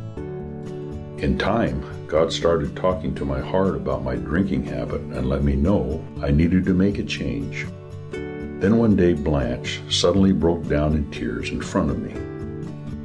In 1.23 1.39
time, 1.39 1.85
God 2.09 2.33
started 2.33 2.75
talking 2.75 3.15
to 3.15 3.25
my 3.25 3.41
heart 3.41 3.77
about 3.77 4.03
my 4.03 4.17
drinking 4.17 4.65
habit 4.65 5.03
and 5.03 5.29
let 5.29 5.45
me 5.45 5.55
know 5.55 6.05
I 6.21 6.33
needed 6.33 6.65
to 6.65 6.75
make 6.75 6.99
a 6.99 7.05
change. 7.05 7.65
Then 8.11 8.77
one 8.77 8.97
day, 8.97 9.13
Blanche 9.13 9.81
suddenly 9.89 10.33
broke 10.33 10.67
down 10.67 10.97
in 10.97 11.09
tears 11.13 11.51
in 11.51 11.61
front 11.61 11.93
of 11.93 12.01
me. 12.01 12.13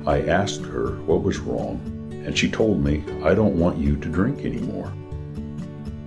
I 0.08 0.24
asked 0.24 0.66
her 0.66 0.94
what 1.06 1.22
was 1.22 1.38
wrong, 1.38 1.80
and 2.26 2.36
she 2.36 2.50
told 2.50 2.84
me, 2.84 3.04
I 3.24 3.36
don't 3.36 3.60
want 3.60 3.78
you 3.78 3.96
to 3.96 4.10
drink 4.10 4.40
anymore. 4.40 4.92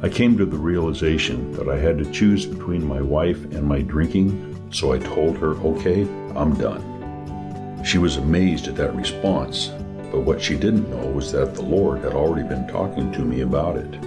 I 0.03 0.09
came 0.09 0.37
to 0.37 0.47
the 0.47 0.59
realization 0.59 1.53
that 1.53 1.69
I 1.69 1.79
had 1.79 1.97
to 1.99 2.11
choose 2.11 2.45
between 2.45 2.85
my 2.85 3.01
wife 3.01 3.41
and 3.53 3.63
my 3.63 3.83
drinking, 3.83 4.69
so 4.73 4.93
I 4.93 4.99
told 4.99 5.39
her, 5.39 5.53
okay, 5.59 6.03
I'm 6.35 6.59
done. 6.59 7.85
She 7.85 7.99
was 7.99 8.17
amazed 8.17 8.67
at 8.67 8.75
that 8.77 8.97
response, 8.97 9.71
but 10.11 10.21
what 10.21 10.43
she 10.43 10.57
didn't 10.57 10.91
know 10.91 11.07
was 11.11 11.33
that 11.33 11.55
the 11.55 11.63
Lord 11.63 12.01
had 12.01 12.13
already 12.13 12.47
been 12.47 12.67
talking 12.67 13.13
to 13.13 13.21
me 13.21 13.43
about 13.43 13.77
it. 13.77 14.01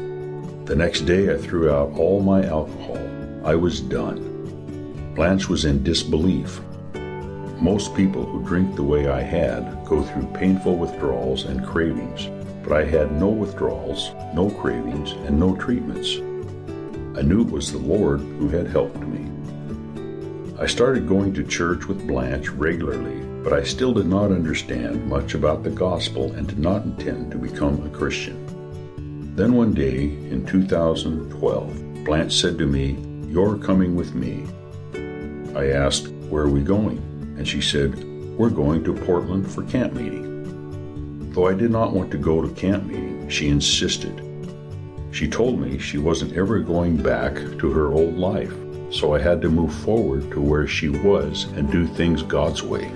The 0.65 0.75
next 0.75 1.01
day, 1.01 1.33
I 1.33 1.38
threw 1.38 1.72
out 1.72 1.93
all 1.98 2.22
my 2.22 2.45
alcohol. 2.45 3.00
I 3.45 3.55
was 3.55 3.81
done. 3.81 5.13
Blanche 5.15 5.50
was 5.50 5.65
in 5.65 5.83
disbelief. 5.83 6.62
Most 7.60 7.95
people 7.95 8.25
who 8.25 8.45
drink 8.45 8.75
the 8.75 8.83
way 8.83 9.07
I 9.07 9.22
had 9.22 9.86
go 9.86 10.01
through 10.03 10.27
painful 10.33 10.75
withdrawals 10.75 11.45
and 11.45 11.65
cravings, 11.65 12.27
but 12.63 12.74
I 12.74 12.83
had 12.83 13.12
no 13.12 13.29
withdrawals, 13.29 14.12
no 14.33 14.50
cravings, 14.50 15.12
and 15.27 15.39
no 15.39 15.55
treatments. 15.55 16.17
I 17.17 17.22
knew 17.22 17.41
it 17.41 17.51
was 17.51 17.72
the 17.72 17.77
Lord 17.77 18.22
who 18.22 18.50
had 18.50 18.67
helped 18.67 19.00
me. 19.00 19.29
I 20.60 20.65
started 20.65 21.07
going 21.07 21.33
to 21.36 21.43
church 21.43 21.86
with 21.86 22.07
Blanche 22.07 22.50
regularly, 22.50 23.22
but 23.43 23.51
I 23.51 23.63
still 23.63 23.93
did 23.93 24.05
not 24.05 24.31
understand 24.31 25.05
much 25.05 25.33
about 25.33 25.63
the 25.63 25.69
gospel 25.69 26.31
and 26.31 26.47
did 26.47 26.59
not 26.59 26.83
intend 26.83 27.31
to 27.31 27.38
become 27.38 27.85
a 27.85 27.89
Christian. 27.89 28.39
Then 29.35 29.53
one 29.53 29.73
day 29.73 30.03
in 30.05 30.45
2012, 30.45 32.05
Blanche 32.05 32.33
said 32.33 32.57
to 32.57 32.65
me, 32.65 32.97
You're 33.27 33.57
coming 33.57 33.97
with 33.97 34.15
me. 34.15 34.45
I 35.57 35.71
asked, 35.71 36.07
Where 36.29 36.43
are 36.43 36.50
we 36.50 36.62
going? 36.62 37.00
And 37.38 37.45
she 37.45 37.59
said, 37.59 38.01
We're 38.38 38.50
going 38.50 38.81
to 38.85 38.93
Portland 38.93 39.51
for 39.51 39.63
camp 39.63 39.93
meeting. 39.93 41.31
Though 41.31 41.47
I 41.47 41.53
did 41.53 41.71
not 41.71 41.91
want 41.91 42.12
to 42.12 42.17
go 42.17 42.41
to 42.41 42.53
camp 42.53 42.85
meeting, 42.85 43.27
she 43.27 43.50
insisted. 43.50 44.21
She 45.12 45.27
told 45.27 45.59
me 45.59 45.79
she 45.79 45.97
wasn't 45.97 46.38
ever 46.38 46.59
going 46.59 46.95
back 46.95 47.35
to 47.35 47.71
her 47.71 47.91
old 47.91 48.15
life, 48.17 48.53
so 48.89 49.13
I 49.13 49.19
had 49.19 49.41
to 49.41 49.50
move 49.50 49.73
forward 49.73 50.31
to 50.31 50.39
where 50.39 50.65
she 50.65 50.88
was 50.88 51.43
and 51.55 51.69
do 51.69 51.85
things 51.85 52.23
God's 52.23 52.63
way. 52.63 52.89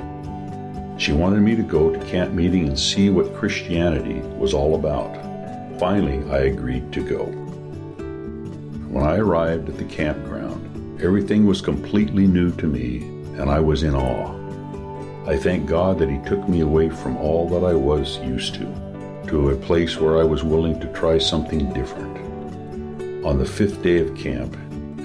She 0.98 1.14
wanted 1.14 1.42
me 1.42 1.56
to 1.56 1.64
go 1.64 1.92
to 1.92 2.06
camp 2.06 2.34
meeting 2.34 2.68
and 2.68 2.80
see 2.80 3.10
what 3.10 3.36
Christianity 3.36 4.20
was 4.38 4.54
all 4.54 4.76
about. 4.76 5.16
Finally, 5.80 6.30
I 6.32 6.46
agreed 6.46 6.92
to 6.94 7.04
go. 7.04 7.26
When 8.90 9.04
I 9.04 9.18
arrived 9.18 9.70
at 9.70 9.78
the 9.78 9.86
campground, 9.86 10.68
Everything 11.00 11.46
was 11.46 11.62
completely 11.62 12.26
new 12.26 12.50
to 12.54 12.66
me, 12.66 13.04
and 13.38 13.52
I 13.52 13.60
was 13.60 13.84
in 13.84 13.94
awe. 13.94 14.34
I 15.30 15.38
thank 15.38 15.68
God 15.68 16.00
that 16.00 16.10
He 16.10 16.18
took 16.28 16.50
me 16.50 16.62
away 16.62 16.90
from 16.90 17.18
all 17.18 17.48
that 17.50 17.64
I 17.64 17.76
was 17.76 18.18
used 18.22 18.56
to, 18.56 18.66
to 19.28 19.52
a 19.52 19.56
place 19.56 19.98
where 19.98 20.18
I 20.18 20.24
was 20.24 20.44
willing 20.44 20.80
to 20.80 20.92
try 20.94 21.20
something 21.20 21.72
different. 21.72 22.18
On 23.24 23.38
the 23.38 23.46
fifth 23.46 23.84
day 23.84 24.00
of 24.00 24.18
camp, 24.18 24.58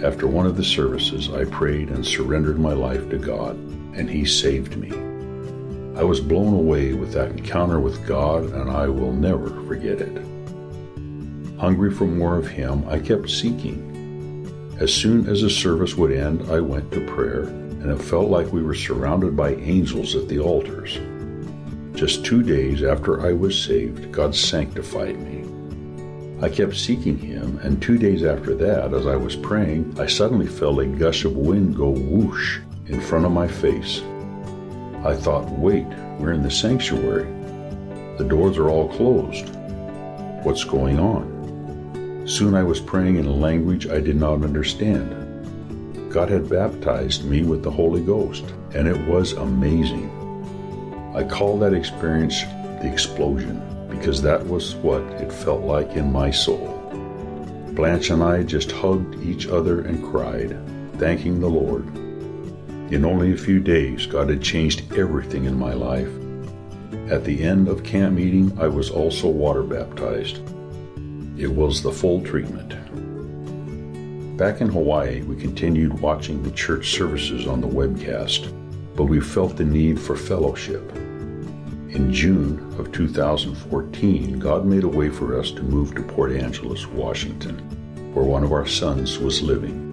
after 0.03 0.27
one 0.27 0.47
of 0.47 0.57
the 0.57 0.65
services, 0.65 1.29
I 1.29 1.45
prayed 1.45 1.91
and 1.91 2.07
surrendered 2.07 2.59
my 2.59 2.73
life 2.73 3.11
to 3.11 3.19
God, 3.19 3.57
and 3.95 4.09
He 4.09 4.25
saved 4.25 4.79
me. 4.79 5.12
I 5.97 6.05
was 6.05 6.21
blown 6.21 6.55
away 6.55 6.95
with 6.95 7.13
that 7.13 7.31
encounter 7.31 7.81
with 7.81 8.07
God, 8.07 8.45
and 8.45 8.71
I 8.71 8.89
will 8.89 9.13
never 9.13 9.49
forget 9.67 10.01
it. 10.01 10.17
Hungry 11.59 11.93
for 11.93 12.07
more 12.07 12.39
of 12.39 12.49
Him, 12.49 12.85
I 12.89 12.99
kept 12.99 13.31
seeking 13.31 13.93
as 14.83 14.93
soon 14.93 15.29
as 15.29 15.43
the 15.43 15.49
service 15.49 15.95
would 15.97 16.11
end, 16.11 16.51
I 16.51 16.59
went 16.59 16.91
to 16.91 17.07
prayer, 17.07 17.43
and 17.43 17.89
it 17.89 18.03
felt 18.03 18.31
like 18.31 18.53
we 18.53 18.65
were 18.65 18.75
surrounded 18.75 19.37
by 19.37 19.55
angels 19.55 20.17
at 20.17 20.27
the 20.27 20.41
altars. 20.41 20.99
Just 21.95 22.25
two 22.25 22.43
days 22.43 22.83
after 22.83 23.25
I 23.25 23.33
was 23.33 23.57
saved, 23.57 24.11
God 24.11 24.35
sanctified 24.35 25.21
me. 25.21 25.45
I 26.45 26.49
kept 26.49 26.75
seeking 26.75 27.17
Him, 27.17 27.61
and 27.63 27.81
two 27.81 27.97
days 27.97 28.25
after 28.25 28.57
that, 28.57 28.93
as 28.93 29.07
I 29.07 29.15
was 29.15 29.37
praying, 29.37 29.95
I 30.01 30.07
suddenly 30.07 30.49
felt 30.49 30.81
a 30.81 30.87
gush 30.87 31.25
of 31.25 31.37
wind 31.37 31.77
go 31.77 31.91
whoosh 31.91 32.59
in 32.87 33.01
front 33.01 33.25
of 33.25 33.31
my 33.31 33.47
face. 33.47 34.03
I 35.05 35.17
thought, 35.17 35.51
wait, 35.51 35.87
we're 36.19 36.33
in 36.33 36.45
the 36.45 36.51
sanctuary. 36.51 37.25
The 38.19 38.25
doors 38.29 38.57
are 38.57 38.69
all 38.69 38.89
closed. 38.89 39.49
What's 40.45 40.63
going 40.63 41.01
on? 41.01 42.25
Soon 42.27 42.55
I 42.55 42.63
was 42.63 42.81
praying 42.81 43.17
in 43.17 43.27
a 43.27 43.33
language 43.33 43.89
I 43.89 43.99
did 43.99 44.15
not 44.15 44.45
understand. 44.45 46.13
God 46.13 46.29
had 46.29 46.49
baptized 46.49 47.25
me 47.25 47.43
with 47.43 47.65
the 47.65 47.71
Holy 47.71 48.01
Ghost, 48.01 48.45
and 48.75 48.87
it 48.87 49.09
was 49.09 49.33
amazing. 49.33 50.09
I 51.17 51.25
call 51.25 51.59
that 51.59 51.75
experience 51.75 52.43
the 52.43 52.91
explosion 52.93 53.61
because 53.91 54.23
that 54.23 54.47
was 54.47 54.77
what 54.77 55.03
it 55.21 55.33
felt 55.33 55.63
like 55.63 55.91
in 55.93 56.13
my 56.13 56.31
soul. 56.31 56.79
Blanche 57.73 58.11
and 58.11 58.23
I 58.23 58.43
just 58.45 58.71
hugged 58.71 59.21
each 59.25 59.49
other 59.49 59.81
and 59.81 60.05
cried, 60.05 60.57
thanking 60.99 61.41
the 61.41 61.49
Lord. 61.49 62.02
In 62.93 63.07
only 63.07 63.33
a 63.33 63.39
few 63.39 63.59
days, 63.59 64.05
God 64.05 64.29
had 64.29 64.43
changed 64.43 64.93
everything 64.93 65.47
in 65.47 65.59
my 65.59 65.73
life. 65.73 66.11
At 67.11 67.25
the 67.25 67.43
end 67.43 67.67
of 67.67 67.83
camp 67.83 68.15
meeting, 68.17 68.53
I 68.61 68.69
was 68.69 68.91
also 68.91 69.29
water 69.29 69.63
baptized. 69.63 70.41
It 71.39 71.47
was 71.47 71.83
the 71.83 71.91
full 71.91 72.23
treatment. 72.23 72.77
Back 74.37 74.61
in 74.61 74.69
Hawaii, 74.69 75.23
we 75.23 75.37
continued 75.37 76.03
watching 76.03 76.43
the 76.43 76.51
church 76.51 76.91
services 76.91 77.47
on 77.47 77.63
the 77.63 77.67
webcast, 77.67 78.53
but 78.95 79.05
we 79.05 79.21
felt 79.23 79.57
the 79.57 79.65
need 79.65 79.99
for 79.99 80.15
fellowship. 80.15 80.93
In 80.93 82.13
June 82.13 82.75
of 82.79 82.93
2014, 82.93 84.39
God 84.39 84.67
made 84.67 84.85
a 84.85 84.89
way 84.89 85.09
for 85.09 85.41
us 85.41 85.51
to 85.53 85.63
move 85.63 85.95
to 85.95 86.03
Port 86.03 86.33
Angeles, 86.33 86.87
Washington, 86.87 87.57
where 88.13 88.27
one 88.27 88.45
of 88.45 88.53
our 88.53 88.67
sons 88.67 89.19
was 89.19 89.41
living. 89.41 89.92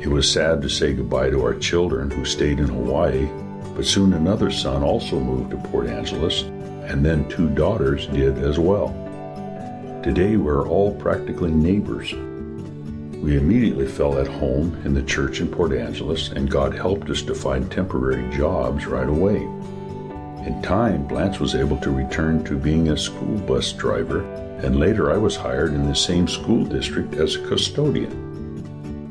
It 0.00 0.08
was 0.08 0.32
sad 0.32 0.62
to 0.62 0.68
say 0.70 0.94
goodbye 0.94 1.28
to 1.28 1.42
our 1.42 1.52
children 1.52 2.10
who 2.10 2.24
stayed 2.24 2.58
in 2.58 2.68
Hawaii, 2.68 3.28
but 3.76 3.84
soon 3.84 4.14
another 4.14 4.50
son 4.50 4.82
also 4.82 5.20
moved 5.20 5.50
to 5.50 5.58
Port 5.58 5.88
Angeles, 5.88 6.40
and 6.88 7.04
then 7.04 7.28
two 7.28 7.50
daughters 7.50 8.06
did 8.06 8.38
as 8.38 8.58
well. 8.58 8.88
Today 10.02 10.38
we're 10.38 10.66
all 10.66 10.94
practically 10.94 11.50
neighbors. 11.50 12.14
We 13.22 13.36
immediately 13.36 13.86
fell 13.86 14.18
at 14.18 14.26
home 14.26 14.80
in 14.86 14.94
the 14.94 15.02
church 15.02 15.42
in 15.42 15.48
Port 15.48 15.74
Angeles, 15.74 16.30
and 16.30 16.50
God 16.50 16.72
helped 16.72 17.10
us 17.10 17.20
to 17.20 17.34
find 17.34 17.70
temporary 17.70 18.26
jobs 18.34 18.86
right 18.86 19.06
away. 19.06 19.42
In 20.46 20.62
time, 20.62 21.06
Blanche 21.06 21.40
was 21.40 21.54
able 21.54 21.76
to 21.76 21.90
return 21.90 22.42
to 22.44 22.56
being 22.56 22.88
a 22.88 22.96
school 22.96 23.36
bus 23.40 23.70
driver, 23.74 24.22
and 24.64 24.80
later 24.80 25.12
I 25.12 25.18
was 25.18 25.36
hired 25.36 25.74
in 25.74 25.86
the 25.86 25.94
same 25.94 26.26
school 26.26 26.64
district 26.64 27.16
as 27.16 27.36
a 27.36 27.46
custodian. 27.46 28.29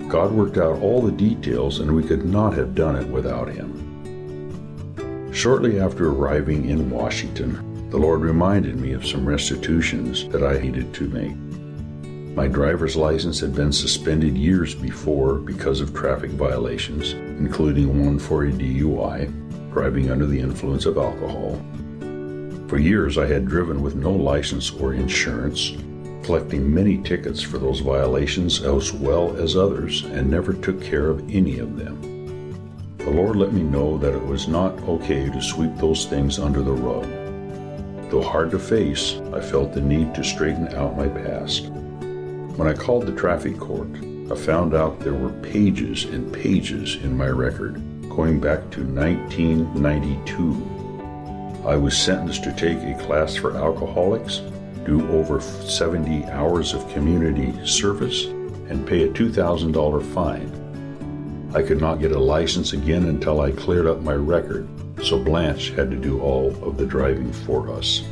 God 0.10 0.32
worked 0.32 0.58
out 0.58 0.82
all 0.82 1.04
the 1.04 1.12
details, 1.12 1.80
and 1.80 1.96
we 1.96 2.02
could 2.02 2.26
not 2.26 2.56
have 2.56 2.74
done 2.74 2.96
it 2.96 3.08
without 3.08 3.48
Him. 3.48 5.32
Shortly 5.32 5.80
after 5.80 6.10
arriving 6.10 6.68
in 6.68 6.90
Washington, 6.90 7.90
the 7.92 7.98
Lord 7.98 8.22
reminded 8.22 8.78
me 8.78 8.94
of 8.94 9.06
some 9.06 9.24
restitutions 9.24 10.28
that 10.30 10.44
I 10.44 10.60
needed 10.60 10.96
to 10.96 11.08
make. 11.10 11.36
My 12.36 12.48
driver's 12.48 12.96
license 12.96 13.40
had 13.40 13.54
been 13.54 13.72
suspended 13.72 14.36
years 14.36 14.74
before 14.74 15.36
because 15.36 15.80
of 15.80 15.94
traffic 15.94 16.32
violations, 16.32 17.14
including 17.14 18.04
one 18.04 18.18
for 18.18 18.46
a 18.46 18.52
DUI, 18.52 19.32
driving 19.72 20.10
under 20.10 20.26
the 20.26 20.40
influence 20.40 20.88
of 20.88 20.98
alcohol. 20.98 21.62
For 22.68 22.80
years, 22.80 23.20
I 23.20 23.28
had 23.28 23.48
driven 23.48 23.84
with 23.84 23.96
no 23.96 24.12
license 24.12 24.72
or 24.72 24.96
insurance, 24.96 25.74
collecting 26.24 26.74
many 26.74 26.98
tickets 26.98 27.42
for 27.42 27.58
those 27.58 27.80
violations 27.80 28.62
as 28.64 28.92
well 28.94 29.36
as 29.38 29.56
others, 29.56 30.04
and 30.04 30.30
never 30.30 30.54
took 30.54 30.82
care 30.82 31.10
of 31.10 31.28
any 31.30 31.60
of 31.60 31.78
them. 31.78 31.98
The 32.98 33.12
Lord 33.12 33.38
let 33.38 33.54
me 33.54 33.64
know 33.64 33.98
that 33.98 34.14
it 34.14 34.26
was 34.26 34.48
not 34.48 34.78
okay 34.84 35.30
to 35.30 35.42
sweep 35.42 35.76
those 35.78 36.06
things 36.06 36.38
under 36.38 36.62
the 36.62 36.72
rug. 36.72 37.08
Though 38.12 38.22
hard 38.22 38.52
to 38.52 38.60
face, 38.60 39.20
I 39.34 39.42
felt 39.42 39.74
the 39.74 39.82
need 39.82 40.14
to 40.16 40.24
straighten 40.24 40.68
out 40.76 40.98
my 40.98 41.08
past. 41.08 41.70
When 41.70 42.68
I 42.68 42.74
called 42.74 43.06
the 43.06 43.16
traffic 43.16 43.58
court, 43.58 43.90
I 44.32 44.36
found 44.36 44.76
out 44.76 45.00
there 45.00 45.14
were 45.14 45.32
pages 45.42 46.06
and 46.06 46.34
pages 46.34 46.98
in 46.98 47.18
my 47.18 47.30
record 47.30 47.82
going 48.10 48.40
back 48.40 48.70
to 48.72 48.84
1992. 48.84 50.80
I 51.66 51.76
was 51.76 51.98
sentenced 51.98 52.44
to 52.44 52.54
take 52.54 52.78
a 52.80 52.98
class 53.04 53.36
for 53.36 53.56
alcoholics, 53.56 54.42
do 54.86 55.10
over 55.12 55.42
70 55.42 56.26
hours 56.26 56.74
of 56.74 56.88
community 56.90 57.54
service, 57.66 58.26
and 58.70 58.88
pay 58.88 59.04
a 59.04 59.10
$2,000 59.10 60.04
fine. 60.14 61.52
I 61.54 61.64
could 61.64 61.82
not 61.82 62.00
get 62.00 62.12
a 62.12 62.20
license 62.20 62.74
again 62.74 63.06
until 63.06 63.42
I 63.42 63.52
cleared 63.52 63.88
up 63.88 64.02
my 64.02 64.14
record, 64.14 64.68
so 65.04 65.18
Blanche 65.18 65.72
had 65.72 65.90
to 65.90 65.98
do 65.98 66.22
all 66.22 66.50
of 66.64 66.78
the 66.78 66.86
driving 66.86 67.34
for 67.34 67.72
us. 67.72 68.04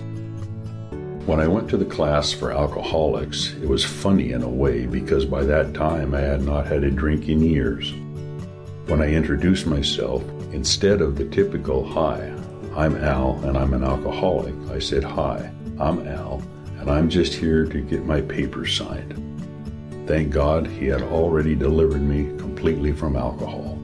When 1.28 1.40
I 1.40 1.48
went 1.48 1.70
to 1.70 1.78
the 1.78 1.86
class 1.86 2.32
for 2.32 2.52
alcoholics, 2.52 3.54
it 3.62 3.68
was 3.68 3.84
funny 3.84 4.32
in 4.32 4.42
a 4.42 4.50
way 4.50 4.86
because 4.86 5.26
by 5.26 5.44
that 5.44 5.74
time 5.74 6.16
I 6.16 6.22
had 6.22 6.42
not 6.42 6.66
had 6.66 6.84
a 6.84 6.90
drink 6.90 7.28
in 7.28 7.42
years. 7.42 7.94
When 8.88 9.02
I 9.02 9.12
introduced 9.12 9.68
myself, 9.68 10.24
instead 10.54 11.02
of 11.02 11.18
the 11.18 11.26
typical 11.26 11.86
hi, 11.86 12.34
I'm 12.76 12.96
Al 12.96 13.40
and 13.44 13.58
I'm 13.58 13.74
an 13.74 13.84
alcoholic, 13.84 14.56
I 14.72 14.80
said 14.80 15.04
hi, 15.04 15.52
I'm 15.80 16.08
Al 16.08 16.42
and 16.88 16.96
I'm 16.96 17.10
just 17.10 17.34
here 17.34 17.65
to 17.65 17.82
get 17.82 18.06
my 18.06 18.22
papers 18.22 18.74
signed. 18.74 19.13
Thank 20.08 20.32
God 20.32 20.65
he 20.65 20.86
had 20.86 21.01
already 21.01 21.53
delivered 21.53 22.01
me 22.01 22.27
completely 22.38 22.94
from 22.94 23.17
alcohol. 23.17 23.77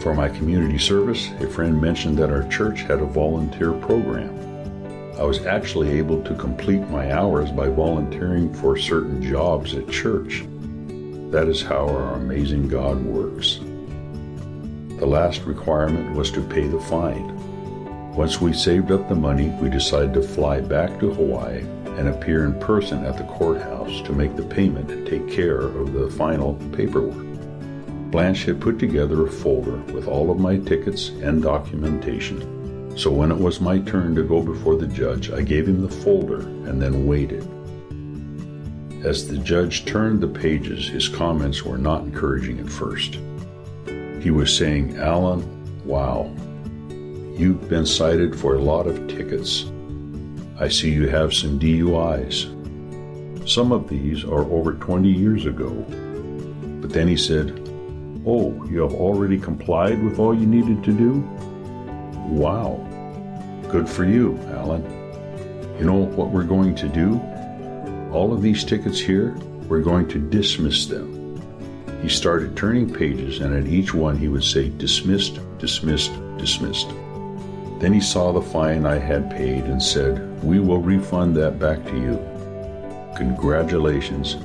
For 0.00 0.12
my 0.12 0.28
community 0.28 0.78
service, 0.78 1.30
a 1.38 1.48
friend 1.48 1.80
mentioned 1.80 2.18
that 2.18 2.32
our 2.32 2.42
church 2.48 2.80
had 2.80 2.98
a 2.98 3.04
volunteer 3.04 3.72
program. 3.72 4.34
I 5.16 5.22
was 5.22 5.46
actually 5.46 5.96
able 5.96 6.24
to 6.24 6.34
complete 6.34 6.82
my 6.88 7.12
hours 7.12 7.52
by 7.52 7.68
volunteering 7.68 8.52
for 8.52 8.76
certain 8.76 9.22
jobs 9.22 9.74
at 9.74 9.88
church. 9.88 10.44
That 11.30 11.46
is 11.46 11.62
how 11.62 11.86
our 11.86 12.14
amazing 12.14 12.66
God 12.66 13.00
works. 13.00 13.60
The 14.98 15.06
last 15.06 15.42
requirement 15.42 16.16
was 16.16 16.32
to 16.32 16.42
pay 16.42 16.66
the 16.66 16.80
fine. 16.80 17.35
Once 18.16 18.40
we 18.40 18.52
saved 18.52 18.90
up 18.90 19.08
the 19.08 19.14
money, 19.14 19.50
we 19.60 19.70
decided 19.70 20.14
to 20.14 20.22
fly 20.22 20.60
back 20.60 20.98
to 20.98 21.12
Hawaii 21.12 21.60
and 21.98 22.08
appear 22.08 22.44
in 22.44 22.58
person 22.58 23.04
at 23.04 23.16
the 23.16 23.24
courthouse 23.24 24.02
to 24.02 24.12
make 24.12 24.34
the 24.34 24.42
payment 24.42 24.90
and 24.90 25.06
take 25.06 25.30
care 25.30 25.60
of 25.60 25.92
the 25.92 26.10
final 26.10 26.54
paperwork. 26.72 27.24
Blanche 28.10 28.44
had 28.44 28.60
put 28.60 28.78
together 28.78 29.26
a 29.26 29.30
folder 29.30 29.76
with 29.92 30.08
all 30.08 30.30
of 30.30 30.40
my 30.40 30.56
tickets 30.56 31.10
and 31.22 31.42
documentation 31.42 32.56
so 32.96 33.10
when 33.10 33.30
it 33.30 33.36
was 33.36 33.60
my 33.60 33.78
turn 33.80 34.14
to 34.14 34.22
go 34.22 34.40
before 34.40 34.76
the 34.76 34.86
judge, 34.86 35.30
I 35.30 35.42
gave 35.42 35.68
him 35.68 35.82
the 35.82 35.88
folder 35.88 36.40
and 36.40 36.80
then 36.80 37.06
waited. 37.06 37.46
As 39.04 39.28
the 39.28 39.36
judge 39.36 39.84
turned 39.84 40.22
the 40.22 40.28
pages, 40.28 40.88
his 40.88 41.06
comments 41.06 41.62
were 41.62 41.76
not 41.76 42.04
encouraging 42.04 42.58
at 42.58 42.70
first. 42.70 43.18
He 44.22 44.30
was 44.30 44.56
saying, 44.56 44.96
Alan, 44.96 45.44
wow, 45.84 46.34
you've 47.36 47.68
been 47.68 47.84
cited 47.84 48.38
for 48.38 48.54
a 48.54 48.62
lot 48.62 48.86
of 48.86 49.08
tickets. 49.08 49.66
I 50.58 50.68
see 50.68 50.90
you 50.90 51.06
have 51.08 51.34
some 51.34 51.58
DUIs. 51.58 52.52
Some 53.46 53.72
of 53.72 53.88
these 53.88 54.24
are 54.24 54.44
over 54.44 54.72
20 54.72 55.08
years 55.08 55.44
ago. 55.44 55.68
But 56.80 56.90
then 56.90 57.06
he 57.06 57.16
said, 57.16 57.62
Oh, 58.26 58.64
you 58.70 58.80
have 58.80 58.94
already 58.94 59.38
complied 59.38 60.02
with 60.02 60.18
all 60.18 60.34
you 60.34 60.46
needed 60.46 60.82
to 60.84 60.92
do? 60.92 61.20
Wow. 62.28 62.82
Good 63.70 63.88
for 63.88 64.04
you, 64.04 64.38
Alan. 64.48 64.82
You 65.78 65.84
know 65.84 66.06
what 66.06 66.30
we're 66.30 66.42
going 66.42 66.74
to 66.76 66.88
do? 66.88 67.20
All 68.12 68.32
of 68.32 68.40
these 68.40 68.64
tickets 68.64 68.98
here, 68.98 69.36
we're 69.68 69.82
going 69.82 70.08
to 70.08 70.18
dismiss 70.18 70.86
them. 70.86 71.40
He 72.02 72.08
started 72.08 72.56
turning 72.56 72.92
pages, 72.92 73.40
and 73.40 73.54
at 73.54 73.70
each 73.70 73.92
one 73.92 74.16
he 74.16 74.28
would 74.28 74.44
say, 74.44 74.70
Dismissed, 74.70 75.38
dismissed, 75.58 76.12
dismissed. 76.38 76.88
Then 77.78 77.92
he 77.92 78.00
saw 78.00 78.32
the 78.32 78.40
fine 78.40 78.86
I 78.86 78.98
had 78.98 79.30
paid 79.30 79.64
and 79.64 79.82
said, 79.82 80.42
We 80.42 80.60
will 80.60 80.78
refund 80.78 81.36
that 81.36 81.58
back 81.58 81.84
to 81.84 81.96
you. 81.96 82.36
Congratulations. 83.16 84.36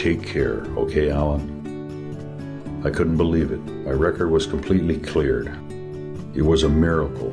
Take 0.00 0.24
care, 0.24 0.60
okay, 0.76 1.10
Alan? 1.10 1.52
I 2.84 2.90
couldn't 2.90 3.16
believe 3.16 3.50
it. 3.50 3.60
My 3.86 3.92
record 3.92 4.30
was 4.30 4.46
completely 4.46 4.98
cleared. 4.98 5.48
It 6.34 6.42
was 6.42 6.62
a 6.62 6.68
miracle. 6.68 7.30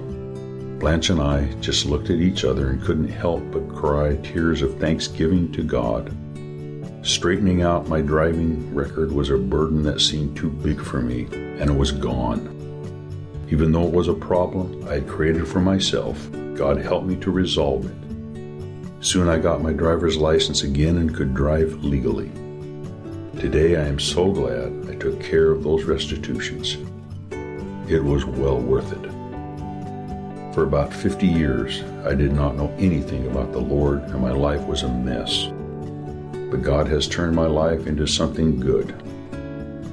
Blanche 0.79 1.09
and 1.09 1.21
I 1.21 1.53
just 1.55 1.85
looked 1.85 2.09
at 2.09 2.19
each 2.19 2.43
other 2.43 2.69
and 2.69 2.81
couldn't 2.81 3.09
help 3.09 3.43
but 3.51 3.67
cry 3.75 4.15
tears 4.17 4.61
of 4.61 4.79
thanksgiving 4.79 5.51
to 5.51 5.61
God. 5.61 6.15
Straightening 7.05 7.61
out 7.61 7.87
my 7.87 8.01
driving 8.01 8.73
record 8.73 9.11
was 9.11 9.29
a 9.29 9.37
burden 9.37 9.83
that 9.83 10.01
seemed 10.01 10.37
too 10.37 10.49
big 10.49 10.79
for 10.79 11.01
me, 11.01 11.27
and 11.31 11.69
it 11.69 11.75
was 11.75 11.91
gone. 11.91 12.60
Even 13.51 13.71
though 13.71 13.85
it 13.85 13.93
was 13.93 14.07
a 14.07 14.13
problem 14.13 14.83
I 14.87 14.95
had 14.95 15.07
created 15.07 15.47
for 15.47 15.59
myself, 15.59 16.29
God 16.55 16.77
helped 16.77 17.05
me 17.05 17.15
to 17.17 17.31
resolve 17.31 17.85
it. 17.85 19.03
Soon 19.05 19.27
I 19.27 19.37
got 19.37 19.61
my 19.61 19.73
driver's 19.73 20.17
license 20.17 20.63
again 20.63 20.97
and 20.97 21.13
could 21.13 21.33
drive 21.33 21.83
legally. 21.83 22.31
Today 23.39 23.75
I 23.75 23.87
am 23.87 23.99
so 23.99 24.31
glad 24.31 24.89
I 24.89 24.95
took 24.95 25.21
care 25.21 25.51
of 25.51 25.63
those 25.63 25.83
restitutions 25.83 26.77
it 27.91 28.01
was 28.01 28.23
well 28.23 28.57
worth 28.57 28.93
it. 28.93 29.11
For 30.53 30.63
about 30.63 30.93
50 30.93 31.27
years, 31.27 31.83
I 32.05 32.15
did 32.15 32.31
not 32.31 32.55
know 32.55 32.73
anything 32.77 33.27
about 33.27 33.51
the 33.51 33.59
Lord, 33.59 34.01
and 34.03 34.21
my 34.21 34.31
life 34.31 34.61
was 34.61 34.83
a 34.83 34.87
mess. 34.87 35.47
But 36.49 36.61
God 36.61 36.87
has 36.87 37.07
turned 37.07 37.35
my 37.35 37.47
life 37.47 37.87
into 37.87 38.07
something 38.07 38.61
good. 38.61 38.97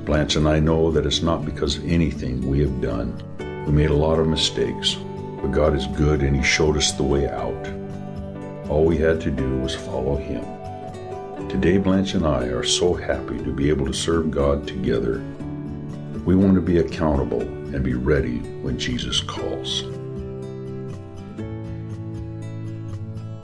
Blanche 0.04 0.36
and 0.36 0.48
I 0.48 0.60
know 0.60 0.92
that 0.92 1.06
it's 1.06 1.22
not 1.22 1.44
because 1.44 1.76
of 1.76 1.86
anything 1.86 2.48
we 2.48 2.60
have 2.60 2.80
done. 2.80 3.20
We 3.68 3.74
made 3.74 3.90
a 3.90 3.94
lot 3.94 4.18
of 4.18 4.26
mistakes, 4.26 4.94
but 5.42 5.52
God 5.52 5.76
is 5.76 5.86
good 5.88 6.22
and 6.22 6.34
He 6.34 6.42
showed 6.42 6.78
us 6.78 6.92
the 6.92 7.02
way 7.02 7.28
out. 7.28 7.68
All 8.70 8.86
we 8.86 8.96
had 8.96 9.20
to 9.20 9.30
do 9.30 9.58
was 9.58 9.74
follow 9.74 10.16
Him. 10.16 10.42
Today, 11.50 11.76
Blanche 11.76 12.14
and 12.14 12.26
I 12.26 12.44
are 12.44 12.62
so 12.62 12.94
happy 12.94 13.36
to 13.36 13.52
be 13.52 13.68
able 13.68 13.84
to 13.84 13.92
serve 13.92 14.30
God 14.30 14.66
together. 14.66 15.22
We 16.24 16.34
want 16.34 16.54
to 16.54 16.62
be 16.62 16.78
accountable 16.78 17.42
and 17.42 17.84
be 17.84 17.92
ready 17.92 18.38
when 18.62 18.78
Jesus 18.78 19.20
calls. 19.20 19.82